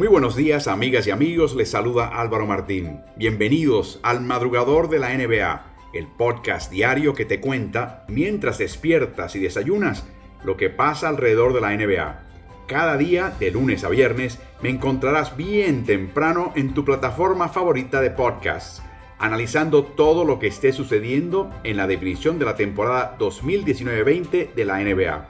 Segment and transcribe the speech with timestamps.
[0.00, 1.54] Muy buenos días, amigas y amigos.
[1.54, 3.02] Les saluda Álvaro Martín.
[3.16, 9.40] Bienvenidos al Madrugador de la NBA, el podcast diario que te cuenta, mientras despiertas y
[9.40, 10.06] desayunas,
[10.42, 12.22] lo que pasa alrededor de la NBA.
[12.66, 18.08] Cada día, de lunes a viernes, me encontrarás bien temprano en tu plataforma favorita de
[18.08, 18.82] podcasts,
[19.18, 24.78] analizando todo lo que esté sucediendo en la definición de la temporada 2019-20 de la
[24.78, 25.28] NBA.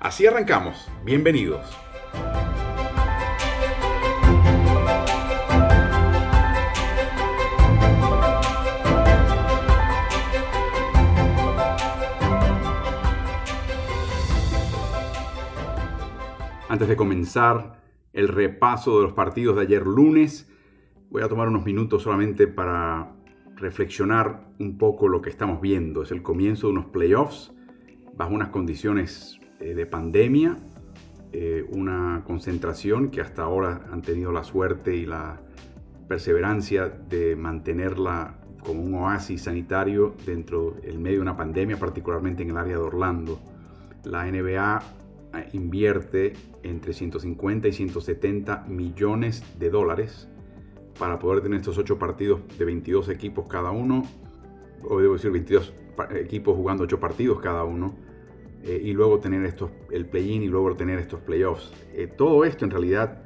[0.00, 0.90] Así arrancamos.
[1.02, 1.64] Bienvenidos.
[16.72, 17.82] Antes de comenzar
[18.14, 20.50] el repaso de los partidos de ayer lunes,
[21.10, 23.12] voy a tomar unos minutos solamente para
[23.56, 26.02] reflexionar un poco lo que estamos viendo.
[26.02, 27.52] Es el comienzo de unos playoffs
[28.14, 30.56] bajo unas condiciones eh, de pandemia,
[31.32, 35.42] eh, una concentración que hasta ahora han tenido la suerte y la
[36.08, 42.48] perseverancia de mantenerla como un oasis sanitario dentro del medio de una pandemia, particularmente en
[42.48, 43.38] el área de Orlando.
[44.04, 45.01] La NBA
[45.52, 50.28] invierte entre 150 y 170 millones de dólares
[50.98, 54.04] para poder tener estos 8 partidos de 22 equipos cada uno,
[54.82, 55.72] o debo decir 22
[56.16, 57.94] equipos jugando 8 partidos cada uno,
[58.62, 61.72] eh, y luego tener estos, el play-in y luego tener estos playoffs.
[61.94, 63.22] Eh, todo esto en realidad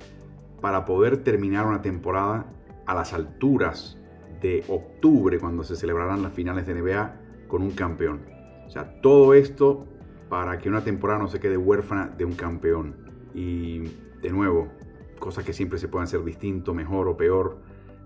[0.60, 2.46] para poder terminar una temporada
[2.86, 3.98] a las alturas
[4.40, 8.22] de octubre, cuando se celebrarán las finales de NBA con un campeón.
[8.66, 9.86] O sea, todo esto
[10.28, 12.96] para que una temporada no se quede huérfana de un campeón.
[13.34, 13.80] Y
[14.22, 14.68] de nuevo,
[15.18, 17.58] cosas que siempre se pueden hacer distinto, mejor o peor,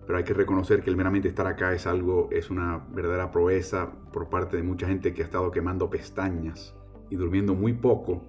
[0.06, 3.92] pero hay que reconocer que el meramente estar acá es algo, es una verdadera proeza
[4.12, 6.74] por parte de mucha gente que ha estado quemando pestañas
[7.10, 8.24] y durmiendo muy poco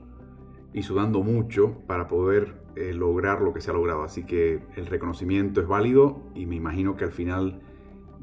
[0.74, 4.04] y sudando mucho para poder eh, lograr lo que se ha logrado.
[4.04, 7.62] Así que el reconocimiento es válido y me imagino que al final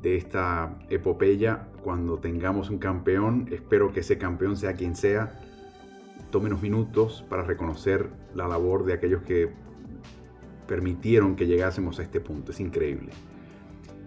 [0.00, 5.40] de esta epopeya, cuando tengamos un campeón, espero que ese campeón sea quien sea,
[6.30, 9.52] tome unos minutos para reconocer la labor de aquellos que
[10.66, 12.52] permitieron que llegásemos a este punto.
[12.52, 13.10] Es increíble.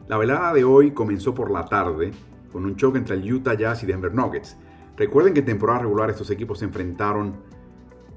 [0.08, 2.12] La velada de hoy comenzó por la tarde
[2.52, 4.58] con un choque entre el Utah Jazz y Denver Nuggets.
[4.98, 7.38] Recuerden que en temporada regular estos equipos se enfrentaron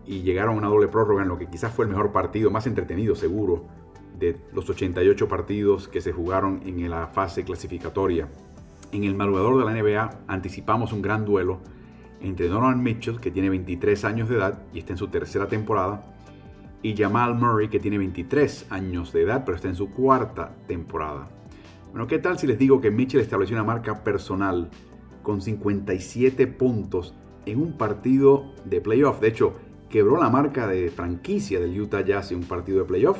[0.07, 2.67] y llegaron a una doble prórroga en lo que quizás fue el mejor partido, más
[2.67, 3.65] entretenido seguro,
[4.19, 8.29] de los 88 partidos que se jugaron en la fase clasificatoria.
[8.93, 11.61] En el madrugador de la NBA anticipamos un gran duelo
[12.21, 16.15] entre Donovan Mitchell, que tiene 23 años de edad y está en su tercera temporada,
[16.83, 21.31] y Jamal Murray, que tiene 23 años de edad, pero está en su cuarta temporada.
[21.91, 24.69] Bueno, ¿qué tal si les digo que Mitchell estableció una marca personal
[25.23, 27.15] con 57 puntos
[27.47, 29.21] en un partido de playoff?
[29.21, 29.55] De hecho,
[29.89, 33.19] quebró la marca de franquicia del Utah Jazz en un partido de playoff.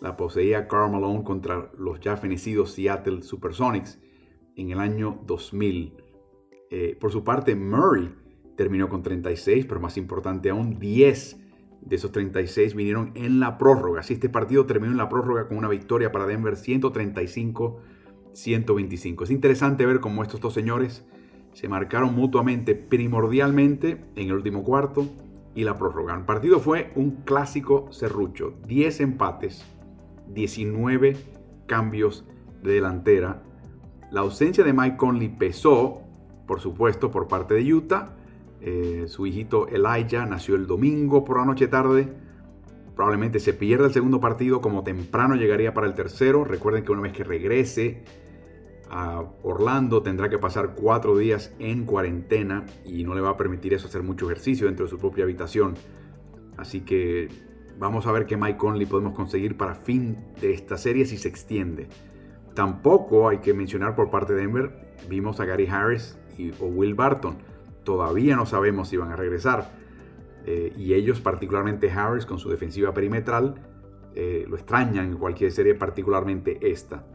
[0.00, 4.00] La poseía Karl Malone contra los ya fenecidos Seattle Supersonics
[4.56, 5.94] en el año 2000.
[6.70, 8.12] Eh, por su parte, Murray
[8.56, 11.40] terminó con 36, pero más importante aún, 10
[11.82, 14.00] de esos 36 vinieron en la prórroga.
[14.00, 19.22] Así este partido terminó en la prórroga con una victoria para Denver 135-125.
[19.22, 21.04] Es interesante ver cómo estos dos señores
[21.52, 25.06] se marcaron mutuamente primordialmente en el último cuarto
[25.54, 26.14] y la prórroga.
[26.14, 29.64] El partido fue un clásico serrucho, 10 empates,
[30.28, 31.16] 19
[31.66, 32.24] cambios
[32.62, 33.42] de delantera.
[34.10, 36.02] La ausencia de Mike Conley pesó,
[36.46, 38.15] por supuesto, por parte de Utah,
[38.60, 42.08] eh, su hijito Elijah nació el domingo por la noche tarde.
[42.94, 46.44] Probablemente se pierda el segundo partido, como temprano llegaría para el tercero.
[46.44, 48.04] Recuerden que una vez que regrese
[48.88, 53.74] a Orlando tendrá que pasar cuatro días en cuarentena y no le va a permitir
[53.74, 55.74] eso hacer mucho ejercicio dentro de su propia habitación.
[56.56, 57.28] Así que
[57.78, 61.28] vamos a ver qué Mike Conley podemos conseguir para fin de esta serie si se
[61.28, 61.88] extiende.
[62.54, 66.18] Tampoco hay que mencionar por parte de Denver, vimos a Gary Harris
[66.60, 67.36] o Will Barton
[67.86, 69.70] todavía no sabemos si van a regresar.
[70.44, 73.54] Eh, y ellos, particularmente Harris, con su defensiva perimetral,
[74.14, 77.06] eh, lo extrañan en cualquier serie, particularmente esta.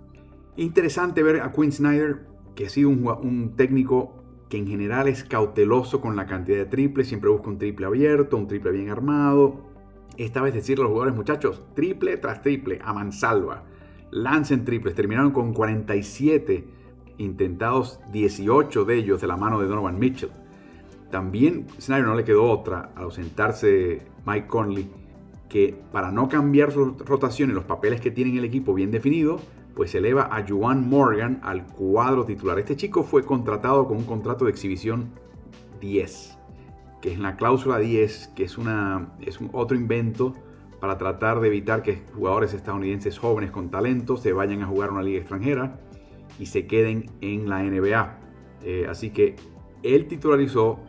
[0.55, 2.25] Interesante ver a Quinn Snyder,
[2.55, 4.15] que ha sido un, un técnico
[4.49, 8.37] que en general es cauteloso con la cantidad de triples, siempre busca un triple abierto,
[8.37, 9.69] un triple bien armado.
[10.17, 13.63] Esta vez decirle a los jugadores, muchachos, triple tras triple, a mansalva.
[14.11, 16.67] Lancen triples, terminaron con 47
[17.17, 20.31] intentados, 18 de ellos de la mano de Donovan Mitchell.
[21.11, 24.89] También Snyder no le quedó otra al ausentarse Mike Conley
[25.49, 28.89] que para no cambiar su rotación y los papeles que tiene en el equipo bien
[28.89, 29.41] definido,
[29.75, 32.57] pues eleva a Juan Morgan al cuadro titular.
[32.57, 35.09] Este chico fue contratado con un contrato de exhibición
[35.81, 36.37] 10,
[37.01, 40.33] que es la cláusula 10, que es, una, es un otro invento
[40.79, 44.93] para tratar de evitar que jugadores estadounidenses jóvenes con talento se vayan a jugar a
[44.93, 45.79] una liga extranjera
[46.39, 48.17] y se queden en la NBA.
[48.63, 49.35] Eh, así que
[49.83, 50.79] él titularizó,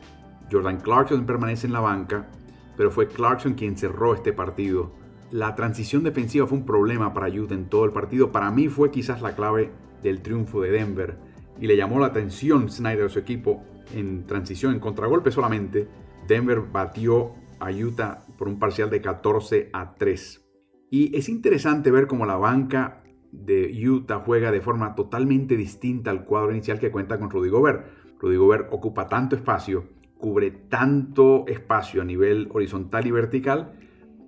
[0.53, 2.29] Jordan Clarkson permanece en la banca,
[2.77, 4.93] pero fue Clarkson quien cerró este partido.
[5.31, 8.33] La transición defensiva fue un problema para Utah en todo el partido.
[8.33, 9.71] Para mí fue quizás la clave
[10.03, 11.17] del triunfo de Denver
[11.59, 13.63] y le llamó la atención Snyder a su equipo
[13.95, 15.89] en transición, en contragolpe solamente.
[16.29, 20.45] Denver batió a Utah por un parcial de 14 a 3.
[20.91, 26.25] Y es interesante ver cómo la banca de Utah juega de forma totalmente distinta al
[26.25, 27.87] cuadro inicial que cuenta con Rudy Gobert.
[28.21, 29.85] Rudy Gobert ocupa tanto espacio,
[30.23, 33.73] cubre tanto espacio a nivel horizontal y vertical,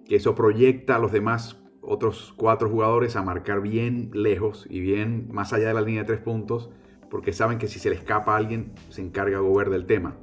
[0.05, 5.29] que eso proyecta a los demás otros cuatro jugadores a marcar bien lejos y bien
[5.31, 6.71] más allá de la línea de tres puntos,
[7.09, 10.17] porque saben que si se le escapa a alguien, se encarga Gobert del tema.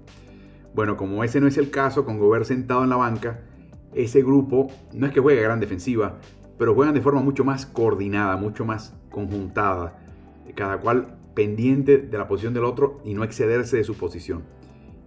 [0.76, 3.46] Bueno, como ese no es el caso, con Gobert sentado en la banca,
[3.94, 6.20] ese grupo no es que juegue gran defensiva,
[6.58, 10.00] pero juegan de forma mucho más coordinada, mucho más conjuntada,
[10.54, 14.44] cada cual pendiente de la posición del otro y no excederse de su posición.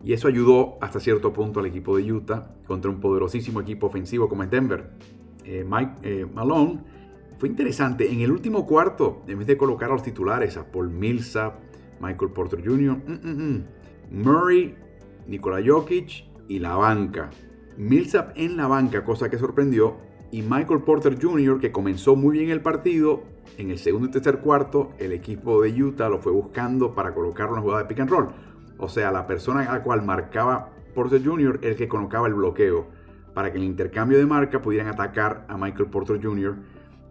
[0.04, 4.28] Y eso ayudó hasta cierto punto al equipo de Utah contra un poderosísimo equipo ofensivo
[4.28, 4.90] como es Denver.
[5.44, 6.80] Eh, Mike eh, Malone
[7.38, 8.12] fue interesante.
[8.12, 11.54] En el último cuarto, en vez de colocar a los titulares, a Paul Millsap,
[12.00, 13.64] Michael Porter Jr., mm, mm, mm,
[14.22, 14.74] Murray
[15.26, 17.30] Nikola Jokic y la banca.
[17.78, 19.96] Millsap en la banca, cosa que sorprendió,
[20.30, 23.22] y Michael Porter Jr., que comenzó muy bien el partido,
[23.56, 27.52] en el segundo y tercer cuarto, el equipo de Utah lo fue buscando para colocarlo
[27.52, 28.28] en la jugada de pick and roll.
[28.78, 31.60] O sea, la persona a la cual marcaba Porter Jr.
[31.62, 32.88] el que colocaba el bloqueo,
[33.34, 36.56] para que en el intercambio de marca pudieran atacar a Michael Porter Jr.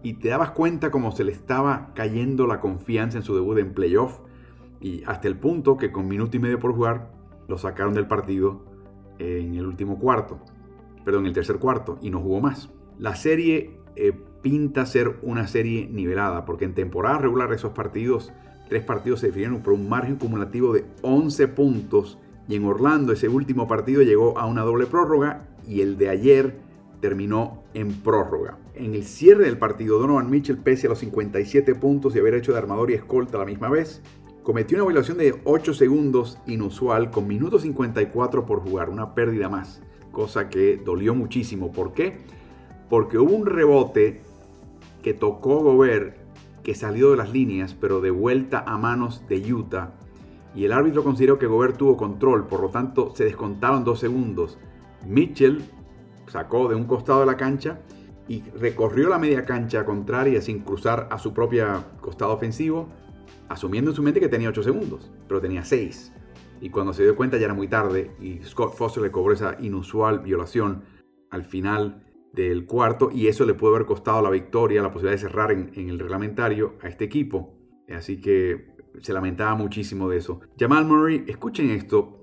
[0.01, 3.73] Y te dabas cuenta como se le estaba cayendo la confianza en su debut en
[3.73, 4.19] playoff.
[4.79, 7.11] Y hasta el punto que con minuto y medio por jugar,
[7.47, 8.65] lo sacaron del partido
[9.19, 10.39] en el último cuarto,
[11.05, 12.69] perdón, en el tercer cuarto, y no jugó más.
[12.99, 18.33] La serie eh, pinta ser una serie nivelada, porque en temporada regular esos partidos,
[18.69, 22.17] tres partidos se definieron por un margen cumulativo de 11 puntos,
[22.47, 26.55] y en Orlando ese último partido llegó a una doble prórroga, y el de ayer
[26.99, 28.57] terminó en prórroga.
[28.75, 32.53] En el cierre del partido, Donovan Mitchell, pese a los 57 puntos y haber hecho
[32.53, 34.01] de armador y escolta a la misma vez,
[34.41, 39.81] cometió una violación de 8 segundos inusual con minuto 54 por jugar, una pérdida más,
[40.11, 41.71] cosa que dolió muchísimo.
[41.71, 42.19] ¿Por qué?
[42.89, 44.21] Porque hubo un rebote
[45.01, 46.17] que tocó Gobert
[46.63, 49.93] que salió de las líneas, pero de vuelta a manos de Utah.
[50.55, 54.57] Y el árbitro consideró que Gobert tuvo control, por lo tanto se descontaron dos segundos.
[55.05, 55.63] Mitchell
[56.27, 57.81] sacó de un costado de la cancha
[58.27, 62.87] y recorrió la media cancha contraria sin cruzar a su propio costado ofensivo
[63.49, 66.13] asumiendo en su mente que tenía 8 segundos, pero tenía 6.
[66.61, 69.57] Y cuando se dio cuenta ya era muy tarde y Scott Foster le cobró esa
[69.59, 70.83] inusual violación
[71.29, 72.02] al final
[72.33, 75.71] del cuarto y eso le puede haber costado la victoria, la posibilidad de cerrar en,
[75.75, 77.55] el reglamentario a este equipo.
[77.89, 80.41] Así que se lamentaba muchísimo de eso.
[80.59, 82.19] Jamal Murray, escuchen esto,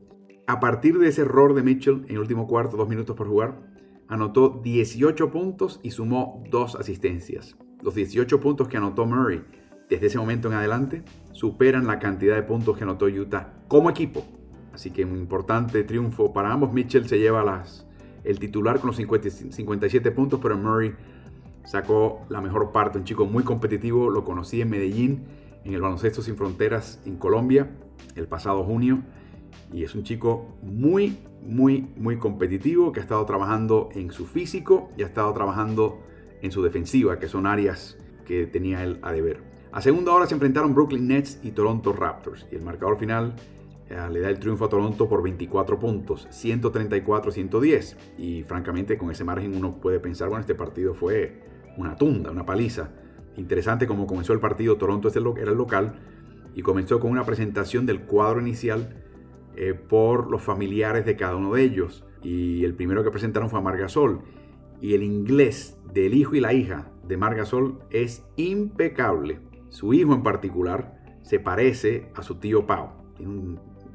[0.47, 3.63] a partir de ese error de Mitchell en el último cuarto, dos minutos por jugar,
[4.09, 7.57] anotó 18 puntos y sumó dos asistencias.
[7.83, 9.45] Los 18 puntos que anotó Murray
[9.89, 14.25] desde ese momento en adelante superan la cantidad de puntos que anotó Utah como equipo.
[14.73, 16.73] Así que un importante triunfo para ambos.
[16.73, 17.87] Mitchell se lleva las,
[18.25, 20.95] el titular con los 57 puntos, pero Murray
[21.65, 22.99] sacó la mejor parte.
[22.99, 25.25] Un chico muy competitivo, lo conocí en Medellín,
[25.65, 27.71] en el Baloncesto Sin Fronteras en Colombia,
[28.17, 29.01] el pasado junio.
[29.73, 34.91] Y es un chico muy, muy, muy competitivo que ha estado trabajando en su físico
[34.97, 36.01] y ha estado trabajando
[36.43, 39.43] en su defensiva, que son áreas que tenía él a deber.
[39.73, 43.35] A segunda hora se enfrentaron Brooklyn Nets y Toronto Raptors y el marcador final
[43.91, 47.97] le da el triunfo a Toronto por 24 puntos, 134-110.
[48.19, 51.43] Y francamente con ese margen uno puede pensar, bueno, este partido fue
[51.77, 52.91] una tunda, una paliza.
[53.37, 55.95] Interesante como comenzó el partido, Toronto era el local
[56.55, 59.03] y comenzó con una presentación del cuadro inicial
[59.57, 62.05] eh, por los familiares de cada uno de ellos.
[62.23, 64.23] Y el primero que presentaron fue a Margasol.
[64.81, 69.41] Y el inglés del hijo y la hija de Margasol es impecable.
[69.69, 72.91] Su hijo en particular se parece a su tío Pau.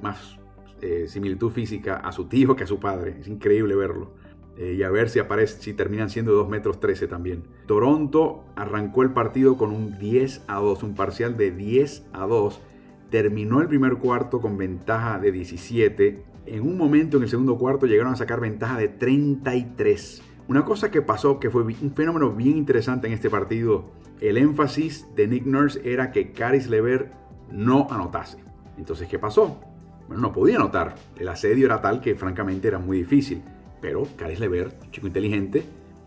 [0.01, 0.37] Más
[0.81, 3.17] eh, similitud física a su tío que a su padre.
[3.19, 4.13] Es increíble verlo.
[4.57, 7.43] Eh, y a ver si aparece, si terminan siendo 2 metros 13 también.
[7.65, 12.61] Toronto arrancó el partido con un 10 a 2, un parcial de 10 a 2.
[13.09, 16.23] Terminó el primer cuarto con ventaja de 17.
[16.45, 20.21] En un momento en el segundo cuarto llegaron a sacar ventaja de 33.
[20.47, 25.07] Una cosa que pasó, que fue un fenómeno bien interesante en este partido, el énfasis
[25.15, 27.11] de Nick Nurse era que Caris Lever
[27.51, 28.37] no anotase.
[28.77, 29.59] Entonces, ¿qué pasó?
[30.07, 30.95] Bueno, no podía anotar.
[31.17, 33.43] El asedio era tal que francamente era muy difícil.
[33.81, 35.63] Pero Caris Lever, chico inteligente,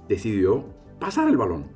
[0.09, 0.65] decidió
[0.99, 1.67] pasar el balón.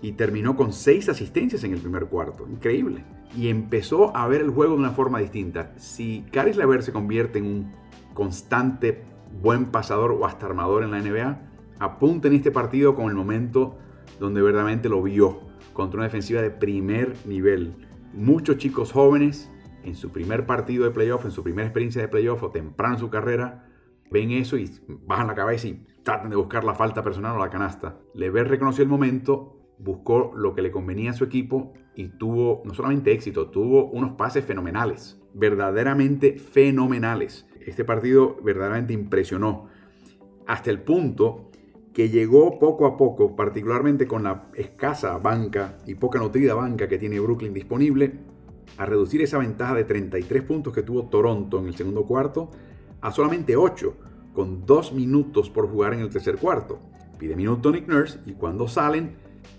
[0.00, 2.46] Y terminó con seis asistencias en el primer cuarto.
[2.48, 3.04] Increíble.
[3.36, 5.72] Y empezó a ver el juego de una forma distinta.
[5.76, 7.72] Si Caris Lever se convierte en un
[8.14, 9.02] constante
[9.40, 11.40] buen pasador o hasta armador en la NBA,
[11.78, 13.78] apunten este partido con el momento
[14.20, 15.40] donde verdaderamente lo vio
[15.72, 17.74] contra una defensiva de primer nivel.
[18.12, 19.50] Muchos chicos jóvenes
[19.84, 23.00] en su primer partido de playoff, en su primera experiencia de playoff o temprano en
[23.00, 23.68] su carrera,
[24.10, 24.70] ven eso y
[25.06, 27.98] bajan la cabeza y tratan de buscar la falta personal o la canasta.
[28.14, 32.74] Lever reconoció el momento, buscó lo que le convenía a su equipo y tuvo no
[32.74, 37.46] solamente éxito, tuvo unos pases fenomenales, verdaderamente fenomenales.
[37.60, 39.68] Este partido verdaderamente impresionó
[40.46, 41.50] hasta el punto
[41.92, 46.98] que llegó poco a poco, particularmente con la escasa banca y poca nutrida banca que
[46.98, 48.18] tiene Brooklyn disponible,
[48.76, 52.50] a reducir esa ventaja de 33 puntos que tuvo Toronto en el segundo cuarto
[53.00, 53.96] a solamente 8,
[54.32, 56.80] con 2 minutos por jugar en el tercer cuarto.
[57.18, 59.16] Pide minuto Nick Nurse y cuando salen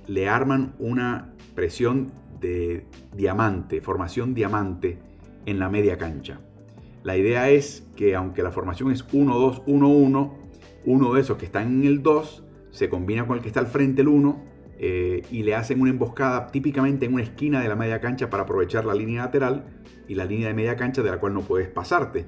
[0.07, 4.99] le arman una presión de diamante, formación diamante
[5.45, 6.39] en la media cancha.
[7.03, 10.31] La idea es que aunque la formación es 1-2-1-1,
[10.85, 13.67] uno de esos que está en el 2 se combina con el que está al
[13.67, 17.75] frente el 1 eh, y le hacen una emboscada típicamente en una esquina de la
[17.75, 19.65] media cancha para aprovechar la línea lateral
[20.07, 22.25] y la línea de media cancha de la cual no puedes pasarte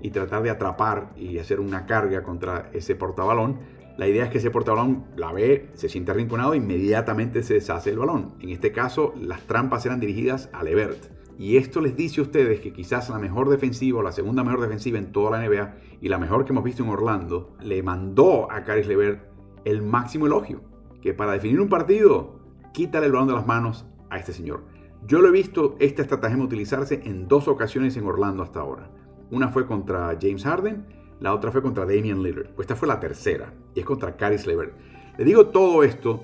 [0.00, 3.60] y tratar de atrapar y hacer una carga contra ese portabalón.
[3.96, 7.90] La idea es que ese portabalón la ve, se siente arrinconado e inmediatamente se deshace
[7.90, 8.34] el balón.
[8.40, 11.14] En este caso, las trampas eran dirigidas a Levert.
[11.38, 14.60] Y esto les dice a ustedes que quizás la mejor defensiva o la segunda mejor
[14.60, 18.50] defensiva en toda la NBA y la mejor que hemos visto en Orlando le mandó
[18.52, 19.22] a Caris Levert
[19.64, 20.73] el máximo elogio.
[21.04, 22.40] Que para definir un partido,
[22.72, 24.64] quítale el balón de las manos a este señor.
[25.06, 28.88] Yo lo he visto esta estrategia utilizarse en dos ocasiones en Orlando hasta ahora.
[29.30, 30.86] Una fue contra James Harden,
[31.20, 32.54] la otra fue contra Damian Lillard.
[32.54, 34.72] Pues esta fue la tercera y es contra Caris Levert.
[35.18, 36.22] Le digo todo esto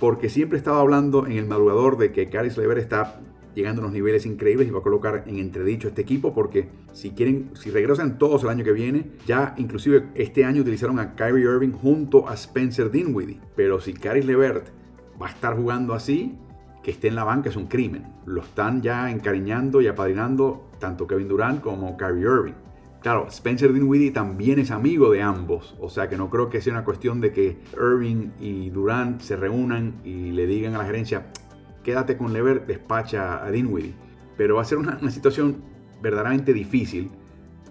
[0.00, 3.20] porque siempre he estado hablando en el madrugador de que Caris Levert está
[3.54, 7.10] llegando a unos niveles increíbles y va a colocar en entredicho este equipo porque si
[7.10, 11.44] quieren, si regresan todos el año que viene, ya inclusive este año utilizaron a Kyrie
[11.44, 13.40] Irving junto a Spencer Dinwiddie.
[13.56, 14.68] Pero si Caris Levert
[15.20, 16.36] va a estar jugando así,
[16.82, 18.06] que esté en la banca es un crimen.
[18.26, 22.64] Lo están ya encariñando y apadrinando tanto Kevin Durant como Kyrie Irving.
[23.00, 26.72] Claro, Spencer Dinwiddie también es amigo de ambos, o sea que no creo que sea
[26.72, 31.26] una cuestión de que Irving y Durant se reúnan y le digan a la gerencia,
[31.84, 33.94] quédate con Levert, despacha a Dinwiddie.
[34.36, 35.62] Pero va a ser una, situación
[36.02, 37.10] verdaderamente difícil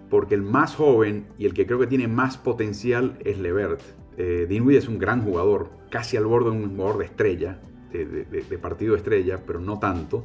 [0.10, 3.82] porque el más joven y el que creo que tiene más potencial es Levert.
[4.18, 7.60] Eh, Dinwiddie es un gran jugador, casi al borde de un jugador de estrella,
[7.92, 10.24] de, partido estrella, pero no tanto.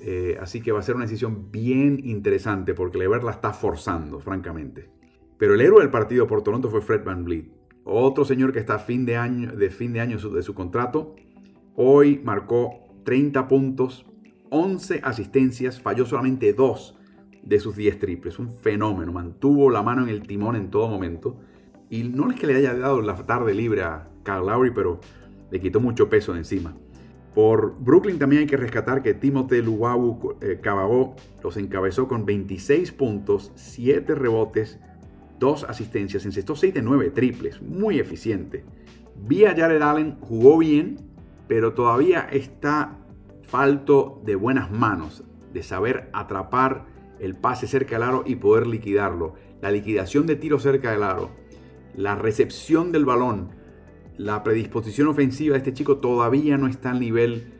[0.00, 4.20] Eh, así que va a ser una decisión bien interesante porque Levert la está forzando,
[4.20, 4.90] francamente.
[5.38, 7.46] Pero el héroe del partido por Toronto fue Fred Van Vliet.
[7.84, 11.14] Otro señor que está fin de año, de fin de, año de su contrato.
[11.74, 14.04] Hoy marcó 30 puntos,
[14.50, 16.94] 11 asistencias, falló solamente 2
[17.42, 18.38] de sus 10 triples.
[18.38, 21.40] Un fenómeno, mantuvo la mano en el timón en todo momento.
[21.88, 25.00] Y no es que le haya dado la tarde libre a Kyle Lowry, pero
[25.50, 26.76] le quitó mucho peso de encima.
[27.34, 30.60] Por Brooklyn también hay que rescatar que Timothée Luwawu eh,
[31.42, 34.80] los encabezó con 26 puntos, 7 rebotes,
[35.38, 38.66] 2 asistencias, encestó 6 de 9 triples, muy eficiente.
[39.26, 41.07] Vía Jared Allen jugó bien,
[41.48, 42.98] pero todavía está
[43.42, 46.86] falto de buenas manos, de saber atrapar
[47.18, 49.34] el pase cerca del aro y poder liquidarlo.
[49.60, 51.30] La liquidación de tiro cerca del aro,
[51.96, 53.50] la recepción del balón,
[54.18, 57.54] la predisposición ofensiva de este chico todavía no está al nivel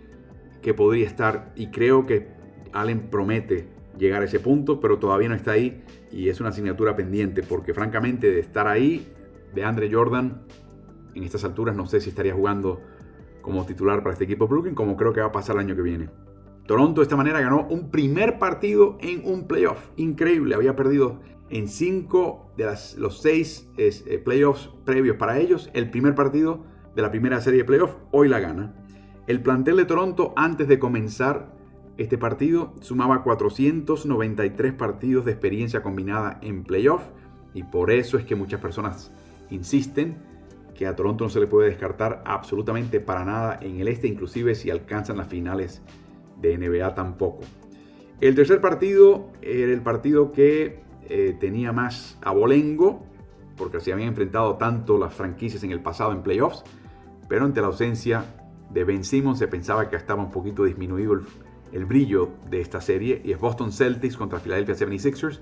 [0.62, 2.28] que podría estar y creo que
[2.72, 6.94] Allen promete llegar a ese punto, pero todavía no está ahí y es una asignatura
[6.94, 9.08] pendiente porque francamente de estar ahí,
[9.54, 10.42] de Andre Jordan,
[11.14, 12.80] en estas alturas no sé si estaría jugando
[13.48, 15.80] como titular para este equipo Brooklyn, como creo que va a pasar el año que
[15.80, 16.10] viene.
[16.66, 19.88] Toronto de esta manera ganó un primer partido en un playoff.
[19.96, 22.66] Increíble, había perdido en cinco de
[22.98, 25.70] los seis eh, playoffs previos para ellos.
[25.72, 26.62] El primer partido
[26.94, 28.74] de la primera serie de playoffs, hoy la gana.
[29.26, 31.56] El plantel de Toronto, antes de comenzar
[31.96, 37.02] este partido, sumaba 493 partidos de experiencia combinada en playoff.
[37.54, 39.10] Y por eso es que muchas personas
[39.48, 40.18] insisten
[40.78, 44.54] que a Toronto no se le puede descartar absolutamente para nada en el este, inclusive
[44.54, 45.82] si alcanzan las finales
[46.40, 47.40] de NBA tampoco.
[48.20, 53.04] El tercer partido era el partido que eh, tenía más abolengo,
[53.56, 56.62] porque se habían enfrentado tanto las franquicias en el pasado en playoffs,
[57.28, 58.24] pero ante la ausencia
[58.70, 61.20] de Ben Simmons se pensaba que estaba un poquito disminuido
[61.72, 65.40] el, brillo de esta serie, y es Boston Celtics contra Philadelphia 76ers.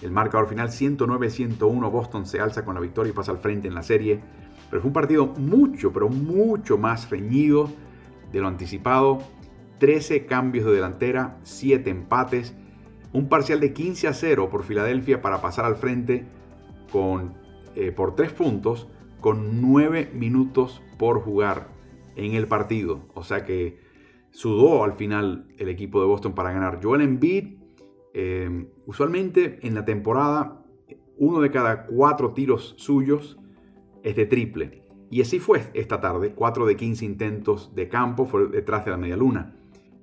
[0.00, 3.74] El marcador final 109-101, Boston se alza con la victoria y pasa al frente en
[3.74, 4.20] la serie.
[4.70, 7.70] Pero fue un partido mucho, pero mucho más reñido
[8.32, 9.18] de lo anticipado.
[9.78, 12.54] 13 cambios de delantera, 7 empates,
[13.12, 16.24] un parcial de 15 a 0 por Filadelfia para pasar al frente
[16.90, 17.34] con,
[17.74, 18.88] eh, por 3 puntos
[19.20, 21.68] con 9 minutos por jugar
[22.16, 23.06] en el partido.
[23.14, 23.78] O sea que
[24.30, 26.80] sudó al final el equipo de Boston para ganar.
[26.82, 27.56] Joel Embiid,
[28.14, 30.62] eh, usualmente en la temporada,
[31.18, 33.38] uno de cada cuatro tiros suyos
[34.06, 34.82] es de triple.
[35.10, 38.96] Y así fue esta tarde, 4 de 15 intentos de campo fue detrás de la
[38.96, 39.56] media luna.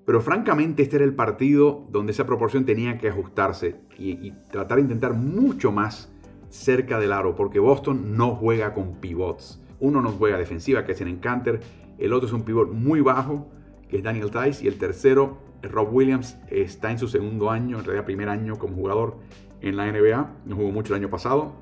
[0.05, 4.83] Pero francamente este era el partido donde esa proporción tenía que ajustarse y, tratar de
[4.83, 6.11] intentar mucho más
[6.49, 9.61] cerca del aro, porque Boston no juega con pivots.
[9.79, 11.61] Uno no juega defensiva, que es en Encanter,
[11.97, 13.49] el otro es un pivot muy bajo,
[13.87, 17.85] que es Daniel Tice, y el tercero, Rob Williams, está en su segundo año, en
[17.85, 19.17] realidad primer año como jugador
[19.61, 21.53] en la NBA, no jugó mucho el año pasado,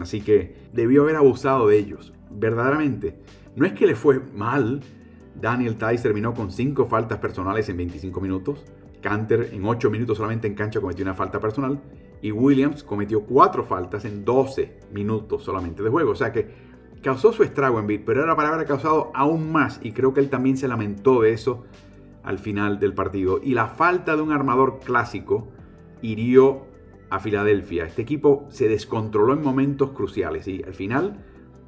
[0.00, 3.18] así que debió haber abusado de ellos, verdaderamente.
[3.56, 4.80] No es que le fue mal,
[5.40, 8.64] Daniel Tice terminó con 5 faltas personales en 25 minutos,
[9.00, 11.80] Canter en 8 minutos solamente en cancha cometió una falta personal,
[12.22, 16.64] y Williams cometió 4 faltas en 12 minutos solamente de juego, o sea que
[17.04, 19.78] causó su estrago en Beat, pero era para haber causado aún más.
[19.82, 21.64] Y creo que él también se lamentó de eso
[22.24, 23.38] al final del partido.
[23.42, 25.48] Y la falta de un armador clásico
[26.00, 26.66] hirió
[27.10, 27.84] a Filadelfia.
[27.84, 31.24] Este equipo se descontroló en momentos cruciales y al final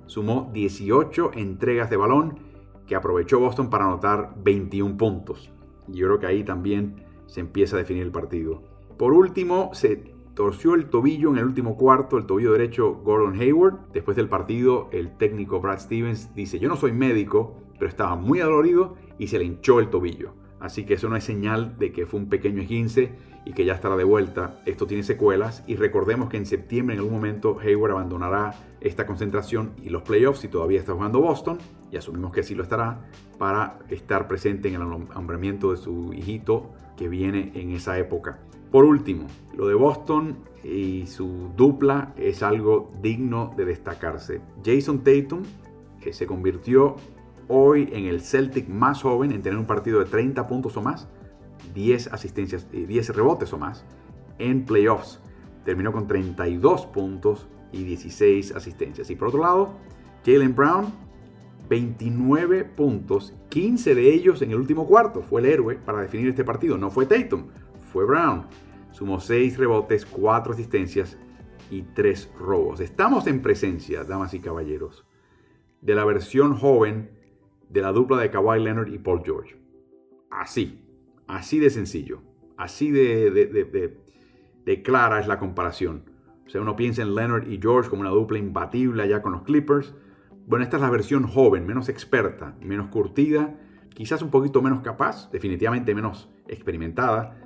[0.07, 2.38] sumó 18 entregas de balón
[2.87, 5.52] que aprovechó Boston para anotar 21 puntos.
[5.88, 8.62] Yo creo que ahí también se empieza a definir el partido.
[8.97, 13.93] Por último, se torció el tobillo en el último cuarto, el tobillo derecho Gordon Hayward.
[13.93, 18.40] Después del partido, el técnico Brad Stevens dice, yo no soy médico, pero estaba muy
[18.40, 20.35] adolorido y se le hinchó el tobillo.
[20.61, 23.14] Así que eso no es señal de que fue un pequeño esguince
[23.46, 24.61] y que ya estará de vuelta.
[24.66, 29.72] Esto tiene secuelas y recordemos que en septiembre en algún momento Hayward abandonará esta concentración
[29.82, 31.59] y los playoffs si todavía está jugando Boston,
[31.90, 36.72] y asumimos que sí lo estará, para estar presente en el nombramiento de su hijito
[36.96, 38.40] que viene en esa época.
[38.72, 44.40] Por último, lo de Boston y su dupla es algo digno de destacarse.
[44.64, 45.42] Jason Tatum,
[46.00, 46.96] que se convirtió
[47.46, 51.09] hoy en el Celtic más joven en tener un partido de 30 puntos o más,
[51.75, 53.85] 10 asistencias y 10 rebotes o más
[54.38, 55.21] en playoffs.
[55.64, 59.11] Terminó con 32 puntos y 16 asistencias.
[59.11, 59.75] Y por otro lado,
[60.25, 60.92] Jalen Brown,
[61.69, 65.23] 29 puntos, 15 de ellos en el último cuarto.
[65.23, 66.79] Fue el héroe para definir este partido.
[66.79, 67.47] No fue Tatum,
[67.92, 68.47] fue Brown.
[68.92, 71.19] Sumó 6 rebotes, 4 asistencias
[71.71, 72.81] y 3 robos.
[72.81, 75.05] Estamos en presencia, damas y caballeros,
[75.81, 77.11] de la versión joven
[77.69, 79.57] de la dupla de Kawhi Leonard y Paul George.
[80.31, 80.86] Así,
[81.27, 82.23] así de sencillo,
[82.57, 83.31] así de,
[84.65, 86.05] de, clara es la comparación.
[86.47, 89.43] O sea, uno piensa en Leonard y George como una dupla imbatible allá con los
[89.43, 89.95] Clippers.
[90.47, 93.59] Bueno, esta es la versión joven, menos experta, menos curtida,
[93.95, 97.37] quizás un poquito menos capaz, definitivamente menos experimentada,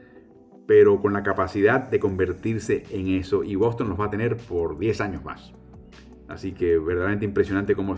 [0.66, 3.42] pero con la capacidad de convertirse en eso.
[3.42, 5.54] Y Boston los va a tener por 10 años más.
[6.28, 7.96] Así que verdaderamente impresionante cómo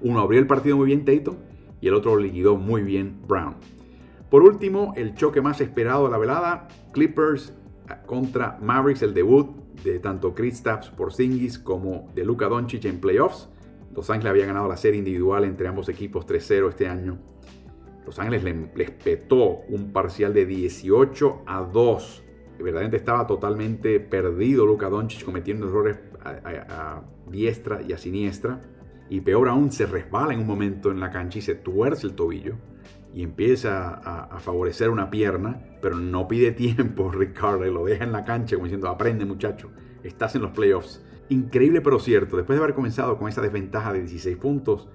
[0.00, 1.36] uno abrió el partido muy bien Tatum
[1.80, 3.56] y el otro liquidó muy bien Brown.
[4.34, 7.54] Por último, el choque más esperado de la velada, Clippers
[8.04, 13.48] contra Mavericks, el debut de tanto Kristaps Porzingis como de Luka Doncic en playoffs.
[13.94, 17.16] Los Ángeles había ganado la serie individual entre ambos equipos 3-0 este año
[18.04, 18.42] los Ángeles
[18.74, 22.24] les petó un parcial de 18 a 2.
[22.58, 28.60] Verdaderamente estaba totalmente perdido Luka Doncic cometiendo errores a, diestra y a siniestra.
[29.08, 32.14] Y peor aún, se resbala en un momento en la cancha y se tuerce el
[32.14, 32.56] tobillo.
[33.14, 37.64] Y empieza a, favorecer una pierna, pero no pide tiempo Ricardo.
[37.64, 39.70] Lo deja en la cancha como diciendo, aprende muchacho,
[40.02, 41.02] estás en los playoffs.
[41.28, 44.88] Increíble pero cierto, después de haber comenzado con esa desventaja de 16 puntos,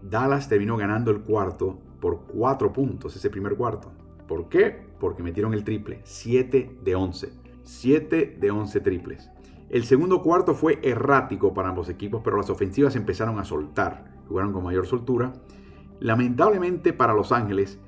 [0.00, 3.92] Dallas terminó ganando el cuarto por 4 puntos ese primer cuarto.
[4.28, 4.86] ¿Por qué?
[4.98, 7.32] Porque metieron el triple, 7 de 11.
[7.64, 9.30] 7 de 11 triples.
[9.68, 14.52] El segundo cuarto fue errático para ambos equipos, pero las ofensivas empezaron a soltar, jugaron
[14.52, 15.32] con mayor soltura.
[16.04, 17.78] Lamentablemente para Los Ángeles,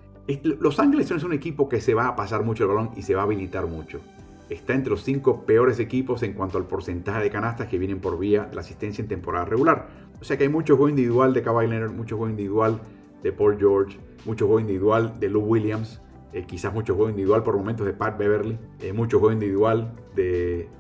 [0.42, 3.14] Los Ángeles es un equipo que se va a pasar mucho el balón y se
[3.14, 4.00] va a habilitar mucho.
[4.48, 8.18] Está entre los 5 peores equipos en cuanto al porcentaje de canastas que vienen por
[8.18, 9.88] vía de la asistencia en temporada regular.
[10.18, 12.80] O sea que hay mucho juego individual de Kawhi Leonard, mucho juego individual
[13.22, 16.00] de Paul George, mucho juego individual de Lou Williams,
[16.32, 20.70] eh, quizás mucho juego individual por momentos de Pat Beverly, eh, mucho juego individual de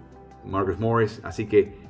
[0.46, 1.20] Marcus Morris.
[1.22, 1.85] Así que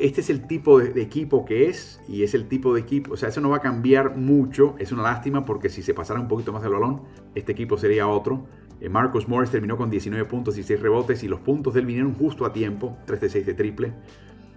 [0.00, 3.14] este es el tipo de, equipo que es y es el tipo de equipo.
[3.14, 4.74] O sea, eso no va a cambiar mucho.
[4.78, 7.02] Es una lástima porque si se pasara un poquito más el balón,
[7.34, 8.46] este equipo sería otro.
[8.80, 11.86] Eh, Marcus Morris terminó con 19 puntos y 6 rebotes y los puntos de él
[11.86, 13.92] vinieron justo a tiempo, 3 de 6 de triple,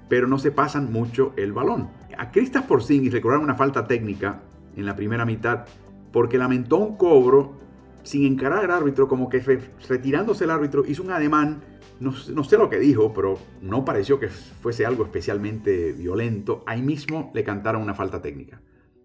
[0.08, 1.90] pero no se pasan mucho el balón.
[2.18, 4.44] A Kristaps Porzingis le cobraron una falta técnica
[4.76, 5.66] en la primera mitad
[6.12, 7.60] porque lamentó un cobro
[8.04, 9.40] sin encarar al árbitro, como que
[9.88, 11.62] retirándose el árbitro, hizo un ademán,
[12.02, 16.64] no, no, sé lo que dijo, pero no pareció que fuese algo especialmente violento.
[16.66, 18.62] Ahí mismo le cantaron una falta técnica.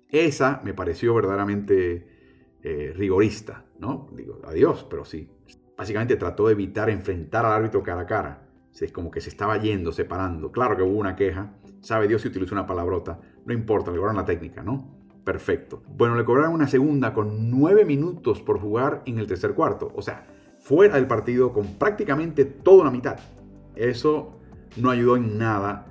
[0.08, 2.06] Esa me pareció verdaderamente
[2.62, 4.08] eh, rigorista, ¿no?
[4.12, 5.28] Digo, adiós, pero sí.
[5.76, 8.48] Básicamente trató de evitar enfrentar al árbitro cara a cara.
[8.80, 10.50] Es como que se estaba yendo, separando.
[10.50, 11.54] Claro que hubo una queja.
[11.82, 13.20] Sabe Dios si utilizó una palabrota.
[13.44, 14.96] No importa, le cobraron la técnica, ¿no?
[15.22, 15.82] Perfecto.
[15.86, 19.92] Bueno, le cobraron una segunda con nueve minutos por jugar en el tercer cuarto.
[19.94, 20.26] O sea,
[20.66, 23.20] fuera del partido con prácticamente toda la mitad.
[23.76, 24.32] Eso
[24.76, 25.86] no ayudó en nada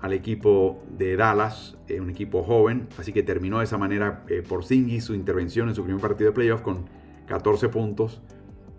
[0.00, 4.42] al equipo de Dallas, eh, un equipo joven, así que terminó de esa manera eh,
[4.46, 6.86] por Zingy su intervención en su primer partido de playoff con
[7.26, 8.22] 14 puntos,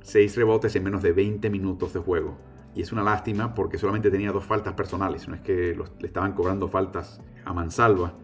[0.01, 2.39] 6 rebotes en menos de 20 minutos de juego.
[2.73, 6.33] Y es una lástima porque solamente tenía dos faltas personales, no es que le estaban
[6.33, 8.15] cobrando faltas a mansalva.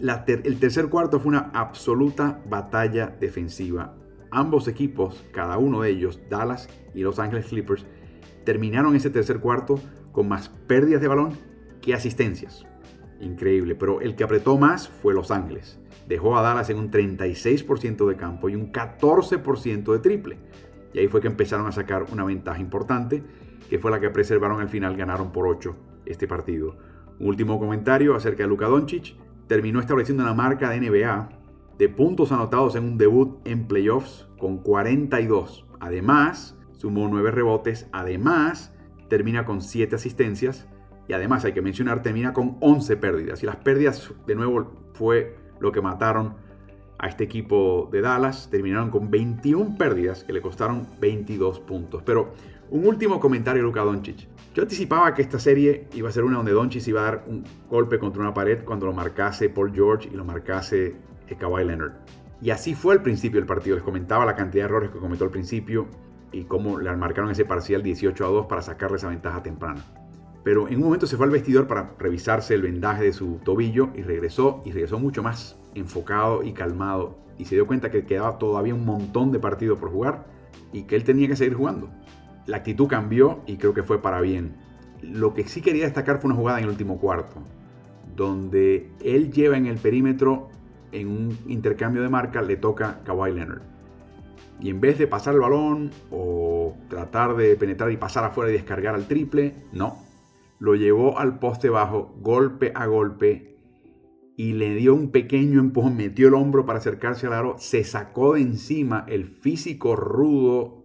[0.00, 3.98] el tercer cuarto fue una absoluta batalla defensiva.
[4.30, 7.86] Ambos equipos, cada uno de ellos, Dallas y Los Angeles Clippers,
[8.44, 9.80] terminaron ese tercer cuarto
[10.12, 11.32] con más pérdidas de balón
[11.80, 12.66] que asistencias.
[13.20, 15.80] Increíble, pero el que apretó más fue Los Ángeles.
[16.06, 20.38] Dejó a Dallas en un 36% de campo y un 14% de triple.
[20.92, 23.22] Y ahí fue que empezaron a sacar una ventaja importante,
[23.68, 26.76] que fue la que preservaron al final, ganaron por 8 este partido.
[27.18, 29.16] Un último comentario acerca de Luka Doncic.
[29.46, 31.37] Terminó estableciendo una marca de NBA
[31.78, 35.66] de puntos anotados en un debut en playoffs con 42.
[35.80, 37.88] Además, sumó 9 rebotes.
[37.92, 38.74] Además,
[39.08, 40.68] termina con 7 asistencias
[41.08, 43.42] y además hay que mencionar, termina con 11 pérdidas.
[43.42, 46.34] Y las pérdidas, de nuevo, fue lo que mataron
[46.98, 48.50] a este equipo de Dallas.
[48.50, 52.02] Terminaron con 21 pérdidas que le costaron 22 puntos.
[52.04, 52.34] Pero
[52.70, 54.28] un último comentario, Luka Doncic.
[54.52, 57.44] Yo anticipaba que esta serie iba a ser una donde Doncic iba a dar un
[57.70, 60.96] golpe contra una pared cuando lo marcase Paul George y lo marcase
[61.36, 61.92] Kawhi Leonard.
[62.40, 63.76] Y así fue al principio del partido.
[63.76, 65.88] Les comentaba la cantidad de errores que cometió al principio
[66.32, 69.82] y cómo le marcaron ese parcial 18 a 2 para sacarle esa ventaja temprana
[70.48, 73.90] pero en un momento se fue al vestidor para revisarse el vendaje de su tobillo
[73.94, 78.38] y regresó y regresó mucho más enfocado y calmado y se dio cuenta que quedaba
[78.38, 80.26] todavía un montón de partido por jugar
[80.72, 81.90] y que él tenía que seguir jugando.
[82.46, 84.56] La actitud cambió y creo que fue para bien.
[85.02, 87.42] Lo que sí quería destacar fue una jugada en el último cuarto,
[88.16, 90.48] donde él lleva en el perímetro
[90.92, 93.62] en un intercambio de marca le toca Kawhi Leonard.
[94.60, 98.54] Y en vez de pasar el balón o tratar de penetrar y pasar afuera y
[98.54, 99.98] descargar al triple, no,
[100.58, 103.56] lo llevó al poste bajo, golpe a golpe,
[104.36, 108.34] y le dio un pequeño empujón, metió el hombro para acercarse al aro, se sacó
[108.34, 110.84] de encima el físico rudo